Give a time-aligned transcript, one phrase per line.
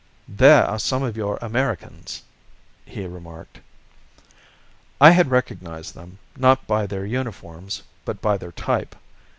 [0.27, 2.23] "There are some of your Americans,"
[2.87, 3.59] he remarked.
[4.99, 8.95] I had recognized them, not by their uniforms but by their type.